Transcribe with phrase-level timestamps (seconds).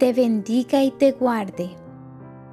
[0.00, 1.68] te bendiga y te guarde.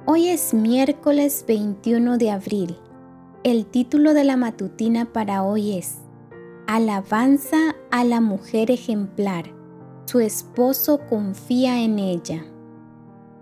[0.04, 2.76] Hoy es miércoles 21 de abril.
[3.42, 5.96] El título de la matutina para hoy es
[6.66, 9.46] Alabanza a la mujer ejemplar.
[10.04, 12.44] Su esposo confía en ella.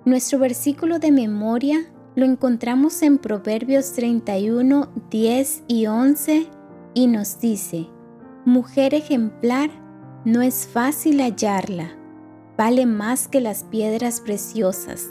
[0.04, 1.84] Nuestro versículo de memoria
[2.14, 6.46] lo encontramos en Proverbios 31, 10 y 11
[6.94, 7.88] y nos dice,
[8.44, 9.68] Mujer ejemplar,
[10.24, 11.96] no es fácil hallarla,
[12.56, 15.10] vale más que las piedras preciosas.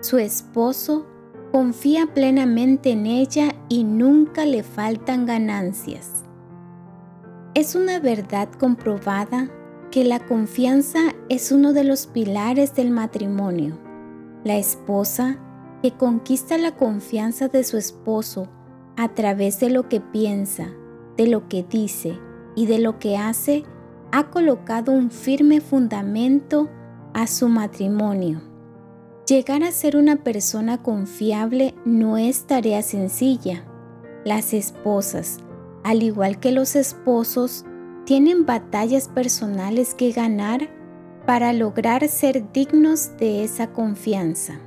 [0.00, 1.06] Su esposo
[1.52, 6.24] confía plenamente en ella y nunca le faltan ganancias.
[7.54, 9.48] Es una verdad comprobada
[9.90, 13.78] que la confianza es uno de los pilares del matrimonio.
[14.42, 15.38] La esposa
[15.80, 18.48] que conquista la confianza de su esposo
[18.96, 20.72] a través de lo que piensa,
[21.16, 22.18] de lo que dice
[22.56, 23.64] y de lo que hace,
[24.10, 26.68] ha colocado un firme fundamento
[27.14, 28.42] a su matrimonio.
[29.26, 33.64] Llegar a ser una persona confiable no es tarea sencilla.
[34.24, 35.38] Las esposas,
[35.82, 37.64] al igual que los esposos,
[38.04, 40.68] tienen batallas personales que ganar
[41.24, 44.60] para lograr ser dignos de esa confianza.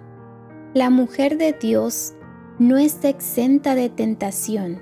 [0.74, 2.14] La mujer de Dios
[2.58, 4.82] no está exenta de tentación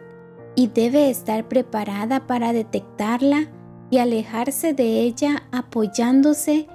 [0.55, 3.49] y debe estar preparada para detectarla
[3.89, 6.67] y alejarse de ella apoyándose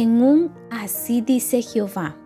[0.00, 2.16] en un así dice Jehová.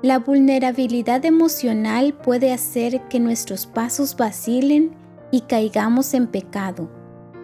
[0.00, 4.92] La vulnerabilidad emocional puede hacer que nuestros pasos vacilen
[5.32, 6.88] y caigamos en pecado.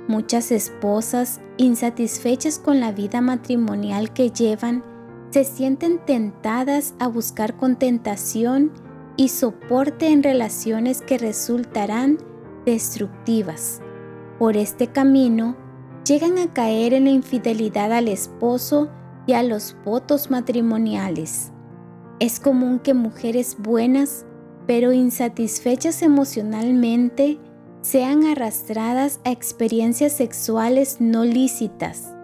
[0.06, 4.84] Muchas esposas, insatisfechas con la vida matrimonial que llevan,
[5.30, 8.70] se sienten tentadas a buscar contentación
[9.16, 12.18] y soporte en relaciones que resultarán
[12.64, 13.80] destructivas.
[14.38, 15.56] Por este camino,
[16.06, 18.90] llegan a caer en la infidelidad al esposo
[19.26, 21.52] y a los votos matrimoniales.
[22.20, 24.24] Es común que mujeres buenas,
[24.66, 27.38] pero insatisfechas emocionalmente,
[27.80, 32.14] sean arrastradas a experiencias sexuales no lícitas,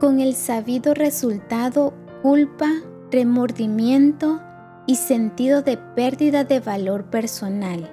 [0.00, 2.68] con el sabido resultado culpa,
[3.12, 4.40] remordimiento
[4.86, 7.88] y sentido de pérdida de valor personal.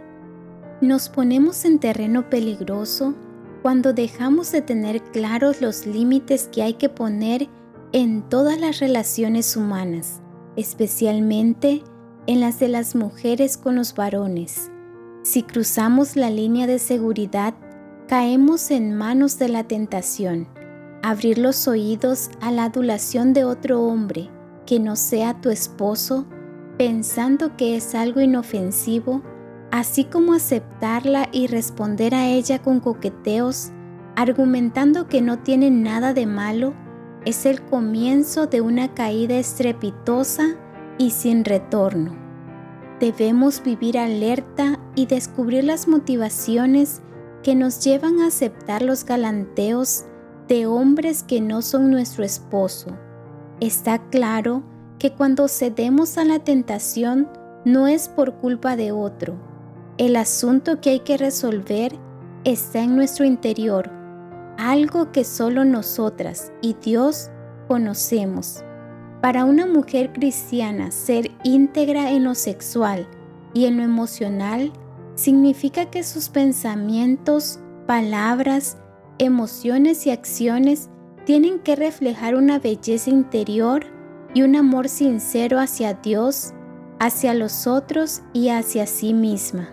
[0.82, 3.14] Nos ponemos en terreno peligroso
[3.62, 7.48] cuando dejamos de tener claros los límites que hay que poner
[7.96, 10.22] en todas las relaciones humanas,
[10.58, 11.82] especialmente
[12.28, 14.70] en las de las mujeres con los varones.
[15.24, 17.54] Si cruzamos la línea de seguridad,
[18.10, 20.50] caemos en manos de la tentación.
[21.04, 24.30] Abrir los oídos a la adulación de otro hombre
[24.66, 26.26] que no sea tu esposo,
[26.78, 29.22] pensando que es algo inofensivo,
[29.72, 33.72] así como aceptarla y responder a ella con coqueteos,
[34.18, 36.74] argumentando que no tiene nada de malo,
[37.26, 40.56] es el comienzo de una caída estrepitosa
[40.98, 42.16] y sin retorno.
[43.00, 47.02] Debemos vivir alerta y descubrir las motivaciones
[47.44, 50.06] que nos llevan a aceptar los galanteos
[50.48, 52.88] de hombres que no son nuestro esposo.
[53.60, 54.64] Está claro
[55.00, 57.28] que cuando cedemos a la tentación
[57.66, 59.36] no es por culpa de otro.
[59.98, 61.94] El asunto que hay que resolver
[62.44, 64.05] está en nuestro interior
[64.58, 67.30] algo que solo nosotras y Dios
[67.68, 68.64] conocemos.
[69.22, 73.08] Para una mujer cristiana, ser íntegra en lo sexual
[73.54, 74.72] y en lo emocional
[75.16, 78.78] significa que sus pensamientos, palabras,
[79.18, 80.90] emociones y acciones
[81.26, 83.86] tienen que reflejar una belleza interior
[84.34, 86.54] y un amor sincero hacia Dios,
[87.00, 89.70] hacia los otros y hacia sí misma.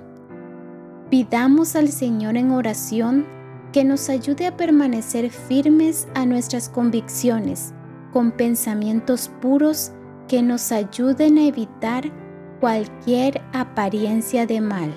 [1.11, 3.27] Pidamos al Señor en oración
[3.73, 7.73] que nos ayude a permanecer firmes a nuestras convicciones,
[8.13, 9.93] con pensamientos puros
[10.29, 12.05] que nos ayuden a evitar
[12.61, 14.93] cualquier apariencia de mal.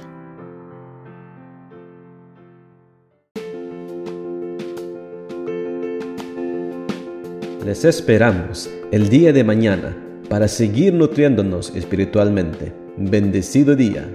[7.66, 9.98] Les esperamos el día de mañana
[10.30, 12.74] para seguir nutriéndonos espiritualmente.
[12.98, 14.08] Bendecido día.